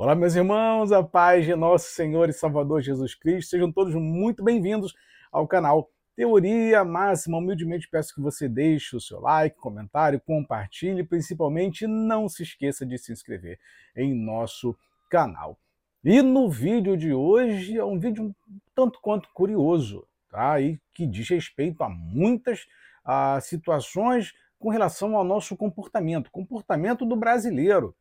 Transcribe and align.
Olá, 0.00 0.14
meus 0.14 0.36
irmãos, 0.36 0.92
a 0.92 1.02
paz 1.02 1.44
de 1.44 1.56
nosso 1.56 1.90
Senhor 1.90 2.28
e 2.28 2.32
Salvador 2.32 2.80
Jesus 2.80 3.16
Cristo. 3.16 3.50
Sejam 3.50 3.72
todos 3.72 3.92
muito 3.96 4.44
bem-vindos 4.44 4.94
ao 5.32 5.44
canal 5.44 5.90
Teoria 6.14 6.84
Máxima. 6.84 7.38
Humildemente 7.38 7.88
peço 7.90 8.14
que 8.14 8.20
você 8.20 8.48
deixe 8.48 8.94
o 8.94 9.00
seu 9.00 9.18
like, 9.18 9.56
comentário, 9.56 10.20
compartilhe, 10.20 11.02
principalmente 11.02 11.84
não 11.88 12.28
se 12.28 12.44
esqueça 12.44 12.86
de 12.86 12.96
se 12.96 13.10
inscrever 13.10 13.58
em 13.96 14.14
nosso 14.14 14.78
canal. 15.10 15.58
E 16.04 16.22
no 16.22 16.48
vídeo 16.48 16.96
de 16.96 17.12
hoje 17.12 17.76
é 17.76 17.84
um 17.84 17.98
vídeo 17.98 18.26
um 18.26 18.34
tanto 18.76 19.00
quanto 19.02 19.28
curioso, 19.34 20.06
tá? 20.30 20.60
E 20.60 20.80
que 20.94 21.08
diz 21.08 21.28
respeito 21.28 21.82
a 21.82 21.88
muitas 21.88 22.68
a, 23.04 23.40
situações 23.40 24.32
com 24.60 24.68
relação 24.68 25.16
ao 25.16 25.24
nosso 25.24 25.56
comportamento, 25.56 26.30
comportamento 26.30 27.04
do 27.04 27.16
brasileiro 27.16 27.96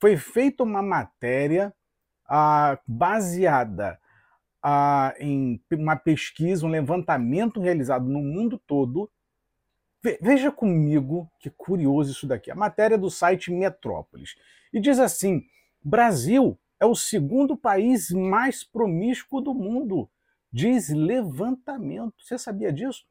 foi 0.00 0.16
feita 0.16 0.62
uma 0.62 0.82
matéria 0.82 1.74
ah, 2.28 2.78
baseada 2.86 3.98
ah, 4.62 5.14
em 5.18 5.60
uma 5.72 5.96
pesquisa, 5.96 6.66
um 6.66 6.70
levantamento 6.70 7.60
realizado 7.60 8.08
no 8.08 8.20
mundo 8.20 8.60
todo. 8.66 9.10
Veja 10.20 10.52
comigo 10.52 11.30
que 11.40 11.50
curioso 11.50 12.12
isso 12.12 12.26
daqui. 12.26 12.50
A 12.50 12.54
matéria 12.54 12.94
é 12.94 12.98
do 12.98 13.10
site 13.10 13.52
Metrópolis. 13.52 14.36
E 14.72 14.80
diz 14.80 14.98
assim: 14.98 15.44
Brasil 15.82 16.58
é 16.78 16.86
o 16.86 16.94
segundo 16.94 17.56
país 17.56 18.10
mais 18.10 18.62
promíscuo 18.62 19.40
do 19.40 19.54
mundo. 19.54 20.08
Diz 20.52 20.88
levantamento. 20.90 22.14
Você 22.22 22.38
sabia 22.38 22.72
disso? 22.72 23.04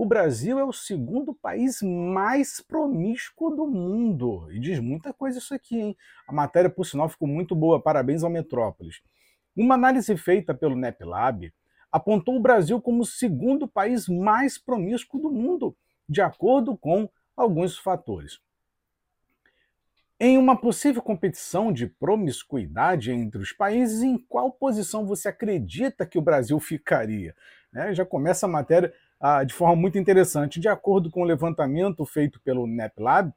O 0.00 0.06
Brasil 0.06 0.58
é 0.58 0.64
o 0.64 0.72
segundo 0.72 1.34
país 1.34 1.82
mais 1.82 2.58
promíscuo 2.58 3.54
do 3.54 3.66
mundo. 3.66 4.50
E 4.50 4.58
diz 4.58 4.78
muita 4.78 5.12
coisa 5.12 5.38
isso 5.38 5.52
aqui, 5.52 5.78
hein? 5.78 5.96
A 6.26 6.32
matéria, 6.32 6.70
por 6.70 6.86
sinal, 6.86 7.06
ficou 7.06 7.28
muito 7.28 7.54
boa. 7.54 7.82
Parabéns 7.82 8.24
ao 8.24 8.30
Metrópolis. 8.30 9.02
Uma 9.54 9.74
análise 9.74 10.16
feita 10.16 10.54
pelo 10.54 10.74
NEPLAB 10.74 11.52
apontou 11.92 12.36
o 12.36 12.40
Brasil 12.40 12.80
como 12.80 13.02
o 13.02 13.04
segundo 13.04 13.68
país 13.68 14.08
mais 14.08 14.56
promíscuo 14.56 15.20
do 15.20 15.30
mundo, 15.30 15.76
de 16.08 16.22
acordo 16.22 16.78
com 16.78 17.06
alguns 17.36 17.76
fatores. 17.76 18.40
Em 20.18 20.38
uma 20.38 20.58
possível 20.58 21.02
competição 21.02 21.70
de 21.70 21.86
promiscuidade 21.86 23.12
entre 23.12 23.42
os 23.42 23.52
países, 23.52 24.02
em 24.02 24.16
qual 24.16 24.50
posição 24.50 25.04
você 25.04 25.28
acredita 25.28 26.06
que 26.06 26.16
o 26.16 26.22
Brasil 26.22 26.58
ficaria? 26.58 27.36
É, 27.74 27.92
já 27.92 28.06
começa 28.06 28.46
a 28.46 28.48
matéria 28.48 28.94
ah, 29.20 29.44
de 29.44 29.52
forma 29.52 29.76
muito 29.76 29.98
interessante. 29.98 30.58
De 30.58 30.68
acordo 30.68 31.10
com 31.10 31.22
o 31.22 31.26
levantamento 31.26 32.04
feito 32.06 32.40
pelo 32.40 32.66
NEPLAB, 32.66 33.32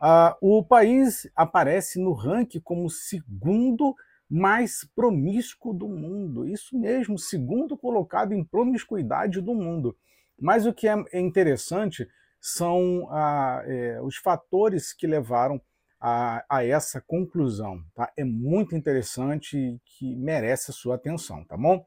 ah, 0.00 0.36
o 0.40 0.64
país 0.64 1.30
aparece 1.36 2.00
no 2.00 2.12
ranking 2.12 2.60
como 2.60 2.88
segundo 2.88 3.94
mais 4.28 4.88
promíscuo 4.94 5.74
do 5.74 5.88
mundo. 5.88 6.48
Isso 6.48 6.78
mesmo, 6.78 7.18
segundo 7.18 7.76
colocado 7.76 8.32
em 8.32 8.44
promiscuidade 8.44 9.40
do 9.40 9.54
mundo. 9.54 9.96
Mas 10.40 10.64
o 10.64 10.72
que 10.72 10.88
é 10.88 11.20
interessante 11.20 12.08
são 12.40 13.06
ah, 13.10 13.62
é, 13.66 14.00
os 14.00 14.16
fatores 14.16 14.92
que 14.94 15.06
levaram 15.06 15.60
a, 16.00 16.42
a, 16.48 16.64
essa 16.64 17.00
conclusão. 17.00 17.84
Tá? 17.94 18.10
É 18.16 18.24
muito 18.24 18.74
interessante 18.74 19.58
e 19.58 19.78
que 19.84 20.16
merece 20.16 20.70
a 20.70 20.74
sua 20.74 20.94
atenção, 20.94 21.44
tá 21.44 21.56
bom? 21.56 21.84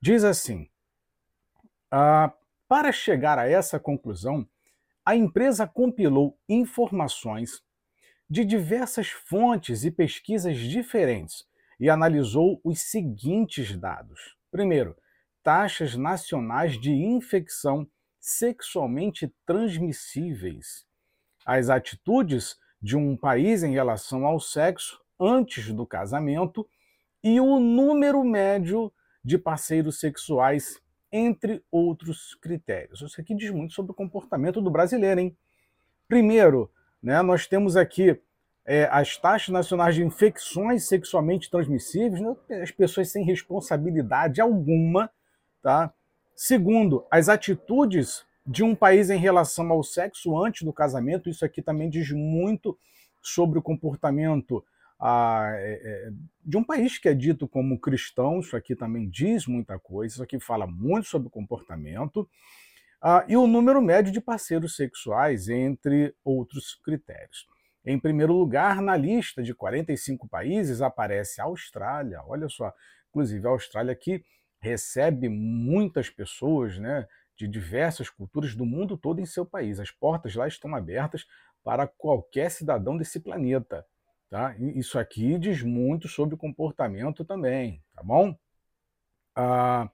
Diz 0.00 0.22
assim: 0.22 0.68
ah, 1.90 2.30
para 2.68 2.92
chegar 2.92 3.38
a 3.38 3.48
essa 3.48 3.80
conclusão, 3.80 4.46
a 5.04 5.16
empresa 5.16 5.66
compilou 5.66 6.38
informações 6.46 7.62
de 8.28 8.44
diversas 8.44 9.08
fontes 9.08 9.84
e 9.84 9.90
pesquisas 9.90 10.58
diferentes 10.58 11.46
e 11.80 11.88
analisou 11.88 12.60
os 12.62 12.82
seguintes 12.82 13.74
dados. 13.74 14.36
Primeiro, 14.50 14.94
taxas 15.42 15.96
nacionais 15.96 16.78
de 16.78 16.92
infecção 16.92 17.88
sexualmente 18.20 19.32
transmissíveis, 19.46 20.84
as 21.46 21.70
atitudes 21.70 22.58
de 22.82 22.96
um 22.96 23.16
país 23.16 23.62
em 23.62 23.72
relação 23.72 24.26
ao 24.26 24.38
sexo 24.38 25.00
antes 25.18 25.72
do 25.72 25.86
casamento 25.86 26.68
e 27.24 27.40
o 27.40 27.58
número 27.58 28.22
médio 28.22 28.92
de 29.24 29.38
parceiros 29.38 29.98
sexuais 29.98 30.78
entre 31.10 31.62
outros 31.70 32.34
critérios. 32.34 33.00
Isso 33.00 33.20
aqui 33.20 33.34
diz 33.34 33.50
muito 33.50 33.74
sobre 33.74 33.92
o 33.92 33.94
comportamento 33.94 34.60
do 34.60 34.70
brasileiro, 34.70 35.20
hein? 35.20 35.36
Primeiro, 36.06 36.70
né, 37.02 37.20
nós 37.22 37.46
temos 37.46 37.76
aqui 37.76 38.20
é, 38.64 38.88
as 38.90 39.16
taxas 39.16 39.48
nacionais 39.48 39.94
de 39.94 40.04
infecções 40.04 40.84
sexualmente 40.84 41.50
transmissíveis, 41.50 42.20
né, 42.20 42.36
as 42.62 42.70
pessoas 42.70 43.10
sem 43.10 43.24
responsabilidade 43.24 44.40
alguma, 44.40 45.10
tá? 45.62 45.92
Segundo, 46.34 47.04
as 47.10 47.28
atitudes 47.28 48.24
de 48.46 48.62
um 48.62 48.74
país 48.74 49.10
em 49.10 49.18
relação 49.18 49.70
ao 49.70 49.82
sexo 49.82 50.38
antes 50.42 50.62
do 50.62 50.72
casamento, 50.72 51.28
isso 51.28 51.44
aqui 51.44 51.60
também 51.60 51.90
diz 51.90 52.10
muito 52.10 52.78
sobre 53.20 53.58
o 53.58 53.62
comportamento 53.62 54.64
a, 54.98 55.50
é, 55.54 55.80
é, 55.82 56.10
de 56.44 56.56
um 56.56 56.64
país 56.64 56.98
que 56.98 57.08
é 57.08 57.14
dito 57.14 57.46
como 57.46 57.78
cristão, 57.78 58.40
isso 58.40 58.56
aqui 58.56 58.74
também 58.74 59.08
diz 59.08 59.46
muita 59.46 59.78
coisa, 59.78 60.14
isso 60.14 60.22
aqui 60.22 60.40
fala 60.40 60.66
muito 60.66 61.06
sobre 61.06 61.30
comportamento, 61.30 62.28
ah, 63.00 63.24
e 63.28 63.36
o 63.36 63.46
número 63.46 63.80
médio 63.80 64.12
de 64.12 64.20
parceiros 64.20 64.74
sexuais, 64.74 65.48
entre 65.48 66.14
outros 66.24 66.74
critérios. 66.74 67.46
Em 67.84 67.98
primeiro 67.98 68.32
lugar, 68.32 68.82
na 68.82 68.96
lista 68.96 69.42
de 69.42 69.54
45 69.54 70.28
países 70.28 70.82
aparece 70.82 71.40
a 71.40 71.44
Austrália. 71.44 72.20
Olha 72.26 72.48
só, 72.48 72.72
inclusive 73.08 73.46
a 73.46 73.50
Austrália 73.50 73.94
que 73.94 74.22
recebe 74.60 75.28
muitas 75.28 76.10
pessoas 76.10 76.76
né, 76.76 77.06
de 77.36 77.46
diversas 77.46 78.10
culturas 78.10 78.54
do 78.56 78.66
mundo 78.66 78.96
todo 78.96 79.20
em 79.20 79.26
seu 79.26 79.46
país. 79.46 79.78
As 79.78 79.92
portas 79.92 80.34
lá 80.34 80.48
estão 80.48 80.74
abertas 80.74 81.24
para 81.62 81.86
qualquer 81.86 82.50
cidadão 82.50 82.96
desse 82.96 83.20
planeta. 83.20 83.86
Tá? 84.30 84.54
Isso 84.58 84.98
aqui 84.98 85.38
diz 85.38 85.62
muito 85.62 86.06
sobre 86.06 86.36
comportamento 86.36 87.24
também, 87.24 87.82
tá 87.94 88.02
bom? 88.02 88.36
Ah, 89.34 89.88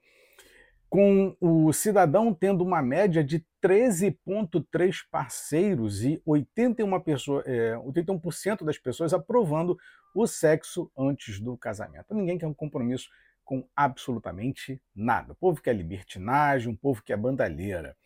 com 0.89 1.37
o 1.41 1.73
cidadão 1.73 2.33
tendo 2.33 2.63
uma 2.63 2.81
média 2.83 3.23
de 3.23 3.45
13,3 3.63 4.99
parceiros 5.11 6.05
e 6.05 6.23
81%, 6.27 7.03
pessoa, 7.03 7.43
é, 7.47 7.77
81 7.79 8.21
das 8.65 8.79
pessoas 8.79 9.13
aprovando 9.13 9.77
o 10.15 10.27
sexo 10.27 10.91
antes 10.97 11.41
do 11.41 11.57
casamento. 11.57 12.15
Ninguém 12.15 12.39
quer 12.39 12.47
um 12.47 12.55
compromisso 12.55 13.09
com 13.45 13.69
absolutamente 13.75 14.81
nada. 14.95 15.33
O 15.33 15.37
povo 15.37 15.61
quer 15.61 15.75
libertinagem, 15.75 16.73
um 16.73 16.77
povo 16.77 17.03
quer 17.03 17.17
bandalheira. 17.17 17.97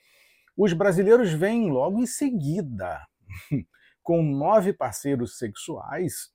Os 0.56 0.72
brasileiros 0.72 1.32
vêm 1.32 1.70
logo 1.70 2.00
em 2.00 2.06
seguida. 2.06 3.06
com 4.08 4.22
nove 4.22 4.72
parceiros 4.72 5.36
sexuais 5.36 6.32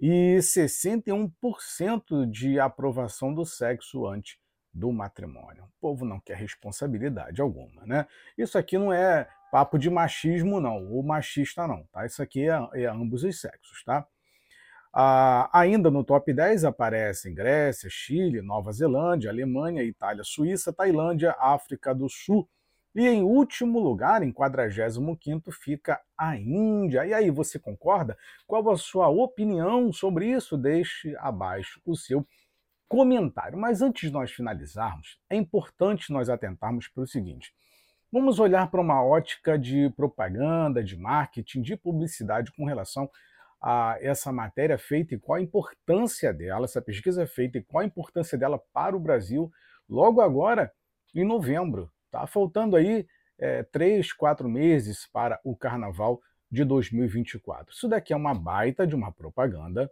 e 0.00 0.38
61% 0.38 2.24
de 2.30 2.58
aprovação 2.58 3.34
do 3.34 3.44
sexo 3.44 4.06
antes 4.06 4.38
do 4.72 4.90
matrimônio. 4.90 5.64
O 5.64 5.70
povo 5.78 6.06
não 6.06 6.18
quer 6.18 6.38
responsabilidade 6.38 7.42
alguma, 7.42 7.84
né? 7.84 8.06
Isso 8.38 8.56
aqui 8.56 8.78
não 8.78 8.90
é 8.90 9.28
papo 9.52 9.78
de 9.78 9.90
machismo, 9.90 10.62
não, 10.62 10.90
ou 10.90 11.02
machista, 11.02 11.66
não, 11.66 11.84
tá? 11.92 12.06
Isso 12.06 12.22
aqui 12.22 12.48
é, 12.48 12.68
é 12.72 12.86
ambos 12.86 13.22
os 13.22 13.38
sexos, 13.38 13.84
tá? 13.84 14.06
Ah, 14.90 15.50
ainda 15.52 15.90
no 15.90 16.02
top 16.02 16.32
10 16.32 16.64
aparecem 16.64 17.34
Grécia, 17.34 17.90
Chile, 17.90 18.40
Nova 18.40 18.72
Zelândia, 18.72 19.28
Alemanha, 19.28 19.82
Itália, 19.82 20.24
Suíça, 20.24 20.72
Tailândia, 20.72 21.36
África 21.38 21.94
do 21.94 22.08
Sul, 22.08 22.48
e 22.94 23.06
em 23.06 23.22
último 23.22 23.78
lugar, 23.78 24.22
em 24.22 24.32
45 24.32 25.52
fica 25.52 26.00
a 26.18 26.36
Índia. 26.36 27.06
E 27.06 27.14
aí, 27.14 27.30
você 27.30 27.58
concorda? 27.58 28.18
Qual 28.46 28.68
a 28.68 28.76
sua 28.76 29.08
opinião 29.08 29.92
sobre 29.92 30.26
isso? 30.26 30.58
Deixe 30.58 31.16
abaixo 31.18 31.80
o 31.86 31.96
seu 31.96 32.26
comentário. 32.88 33.56
Mas 33.56 33.80
antes 33.80 34.08
de 34.08 34.12
nós 34.12 34.32
finalizarmos, 34.32 35.20
é 35.30 35.36
importante 35.36 36.12
nós 36.12 36.28
atentarmos 36.28 36.88
para 36.88 37.04
o 37.04 37.06
seguinte. 37.06 37.54
Vamos 38.12 38.40
olhar 38.40 38.68
para 38.68 38.80
uma 38.80 39.04
ótica 39.04 39.56
de 39.56 39.88
propaganda, 39.90 40.82
de 40.82 40.96
marketing, 40.96 41.62
de 41.62 41.76
publicidade 41.76 42.50
com 42.52 42.64
relação 42.64 43.08
a 43.62 43.96
essa 44.00 44.32
matéria 44.32 44.76
feita 44.76 45.14
e 45.14 45.18
qual 45.18 45.38
a 45.38 45.42
importância 45.42 46.32
dela, 46.32 46.64
essa 46.64 46.82
pesquisa 46.82 47.24
feita 47.24 47.58
e 47.58 47.62
qual 47.62 47.82
a 47.82 47.86
importância 47.86 48.36
dela 48.36 48.60
para 48.72 48.96
o 48.96 49.00
Brasil 49.00 49.52
logo 49.88 50.20
agora 50.20 50.72
em 51.14 51.24
novembro. 51.24 51.88
Tá 52.10 52.26
faltando 52.26 52.76
aí 52.76 53.06
é, 53.38 53.62
três, 53.62 54.12
quatro 54.12 54.48
meses 54.48 55.06
para 55.12 55.40
o 55.44 55.56
carnaval 55.56 56.20
de 56.50 56.64
2024. 56.64 57.72
Isso 57.72 57.88
daqui 57.88 58.12
é 58.12 58.16
uma 58.16 58.34
baita 58.34 58.86
de 58.86 58.94
uma 58.94 59.12
propaganda 59.12 59.90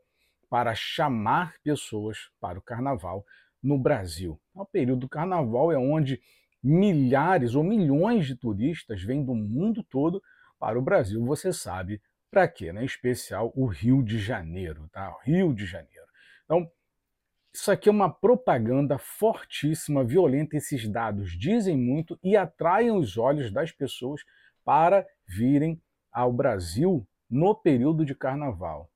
para 0.50 0.74
chamar 0.74 1.54
pessoas 1.62 2.30
para 2.40 2.58
o 2.58 2.62
carnaval 2.62 3.24
no 3.62 3.78
Brasil. 3.78 4.40
O 4.54 4.64
período 4.64 5.00
do 5.00 5.08
carnaval 5.08 5.70
é 5.70 5.78
onde 5.78 6.20
milhares 6.62 7.54
ou 7.54 7.62
milhões 7.62 8.26
de 8.26 8.34
turistas 8.34 9.02
vêm 9.02 9.24
do 9.24 9.34
mundo 9.34 9.82
todo 9.82 10.22
para 10.58 10.78
o 10.78 10.82
Brasil. 10.82 11.24
Você 11.24 11.52
sabe 11.52 12.00
para 12.30 12.48
quê, 12.48 12.72
né? 12.72 12.82
Em 12.82 12.86
especial 12.86 13.52
o 13.54 13.66
Rio 13.66 14.02
de 14.02 14.18
Janeiro, 14.18 14.88
tá? 14.92 15.14
Rio 15.22 15.54
de 15.54 15.64
Janeiro. 15.64 16.06
Então, 16.44 16.70
isso 17.60 17.72
aqui 17.72 17.88
é 17.88 17.92
uma 17.92 18.08
propaganda 18.08 18.98
fortíssima, 18.98 20.04
violenta. 20.04 20.56
Esses 20.56 20.88
dados 20.88 21.36
dizem 21.36 21.76
muito 21.76 22.16
e 22.22 22.36
atraem 22.36 22.92
os 22.92 23.18
olhos 23.18 23.50
das 23.50 23.72
pessoas 23.72 24.22
para 24.64 25.04
virem 25.26 25.82
ao 26.12 26.32
Brasil 26.32 27.04
no 27.28 27.54
período 27.56 28.04
de 28.04 28.14
carnaval. 28.14 28.88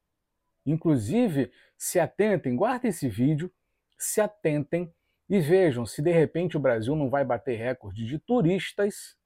Inclusive, 0.65 1.51
se 1.77 1.99
atentem, 1.99 2.55
guardem 2.55 2.91
esse 2.91 3.09
vídeo, 3.09 3.53
se 3.99 4.21
atentem 4.21 4.95
e 5.29 5.41
vejam 5.41 5.85
se 5.85 6.01
de 6.01 6.13
repente 6.13 6.57
o 6.57 6.61
Brasil 6.61 6.95
não 6.95 7.11
vai 7.11 7.25
bater 7.25 7.57
recorde 7.57 8.07
de 8.07 8.17
turistas, 8.17 9.17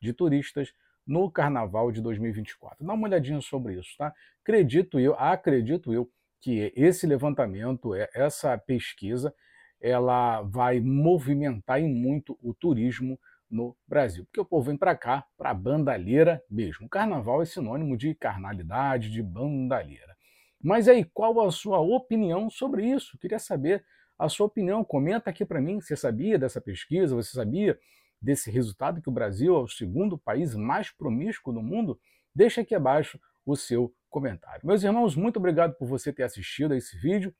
de 0.00 0.14
turistas 0.14 0.72
no 1.06 1.30
carnaval 1.30 1.92
de 1.92 2.00
2024. 2.00 2.86
Dá 2.86 2.94
uma 2.94 3.06
olhadinha 3.06 3.40
sobre 3.42 3.78
isso, 3.78 3.94
tá? 3.98 4.14
Acredito 4.42 4.98
eu, 4.98 5.14
acredito 5.14 5.92
eu 5.92 6.10
que 6.40 6.72
esse 6.76 7.06
levantamento, 7.06 7.94
é, 7.94 8.08
essa 8.14 8.56
pesquisa, 8.56 9.34
ela 9.80 10.42
vai 10.42 10.80
movimentar 10.80 11.80
em 11.80 11.88
muito 11.88 12.38
o 12.42 12.52
turismo 12.52 13.18
no 13.50 13.76
Brasil. 13.86 14.24
Porque 14.24 14.40
o 14.40 14.44
povo 14.44 14.66
vem 14.66 14.76
para 14.76 14.96
cá, 14.96 15.24
para 15.36 15.54
bandalheira 15.54 16.42
mesmo. 16.50 16.88
Carnaval 16.88 17.42
é 17.42 17.44
sinônimo 17.44 17.96
de 17.96 18.14
carnalidade, 18.14 19.10
de 19.10 19.22
bandalheira. 19.22 20.16
Mas 20.60 20.88
aí, 20.88 21.04
qual 21.04 21.40
a 21.40 21.50
sua 21.50 21.78
opinião 21.78 22.50
sobre 22.50 22.84
isso? 22.84 23.16
Queria 23.18 23.38
saber 23.38 23.84
a 24.18 24.28
sua 24.28 24.46
opinião. 24.46 24.84
Comenta 24.84 25.30
aqui 25.30 25.44
para 25.44 25.60
mim. 25.60 25.80
Você 25.80 25.96
sabia 25.96 26.38
dessa 26.38 26.60
pesquisa? 26.60 27.14
Você 27.14 27.30
sabia 27.30 27.78
desse 28.20 28.50
resultado 28.50 29.00
que 29.00 29.08
o 29.08 29.12
Brasil 29.12 29.54
é 29.54 29.60
o 29.60 29.68
segundo 29.68 30.18
país 30.18 30.54
mais 30.54 30.90
promíscuo 30.90 31.52
do 31.52 31.62
mundo? 31.62 31.98
Deixa 32.34 32.60
aqui 32.60 32.74
abaixo 32.74 33.20
o 33.46 33.56
seu 33.56 33.94
comentário. 34.08 34.66
Meus 34.66 34.82
irmãos, 34.82 35.14
muito 35.14 35.38
obrigado 35.38 35.74
por 35.74 35.86
você 35.86 36.12
ter 36.12 36.22
assistido 36.22 36.72
a 36.72 36.76
esse 36.76 36.96
vídeo. 36.98 37.34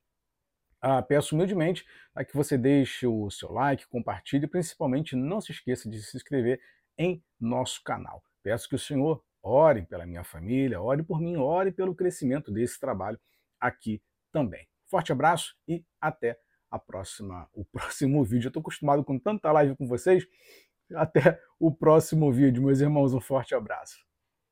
Ah, 0.80 1.02
peço 1.02 1.34
humildemente 1.34 1.84
a 2.14 2.24
que 2.24 2.36
você 2.36 2.56
deixe 2.56 3.06
o 3.06 3.30
seu 3.30 3.50
like, 3.50 3.88
compartilhe 3.88 4.44
e 4.44 4.48
principalmente 4.48 5.16
não 5.16 5.40
se 5.40 5.50
esqueça 5.50 5.88
de 5.90 6.00
se 6.00 6.16
inscrever 6.16 6.60
em 6.96 7.22
nosso 7.40 7.82
canal. 7.82 8.22
Peço 8.42 8.68
que 8.68 8.74
o 8.74 8.78
Senhor 8.78 9.22
ore 9.42 9.86
pela 9.86 10.06
minha 10.06 10.22
família, 10.24 10.80
ore 10.80 11.02
por 11.02 11.20
mim, 11.20 11.36
ore 11.36 11.72
pelo 11.72 11.94
crescimento 11.94 12.52
desse 12.52 12.78
trabalho 12.78 13.18
aqui 13.60 14.00
também. 14.32 14.68
Forte 14.86 15.12
abraço 15.12 15.54
e 15.66 15.84
até 16.00 16.38
a 16.70 16.78
próxima, 16.78 17.48
o 17.52 17.64
próximo 17.64 18.22
vídeo. 18.24 18.46
Eu 18.46 18.50
estou 18.50 18.60
acostumado 18.60 19.04
com 19.04 19.18
tanta 19.18 19.50
live 19.52 19.76
com 19.76 19.86
vocês. 19.86 20.26
Até 20.94 21.40
o 21.58 21.70
próximo 21.74 22.32
vídeo, 22.32 22.62
meus 22.62 22.80
irmãos. 22.80 23.12
Um 23.12 23.20
forte 23.20 23.54
abraço. 23.54 24.07